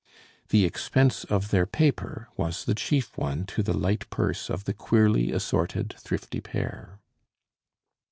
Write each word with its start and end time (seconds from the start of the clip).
The 0.49 0.65
expense 0.65 1.25
of 1.25 1.51
their 1.51 1.67
paper 1.67 2.27
was 2.35 2.65
the 2.65 2.73
chief 2.73 3.15
one 3.19 3.45
to 3.45 3.61
the 3.61 3.77
light 3.77 4.09
purse 4.09 4.49
of 4.49 4.63
the 4.63 4.73
queerly 4.73 5.31
assorted, 5.31 5.93
thrifty 5.99 6.41
pair. 6.41 6.97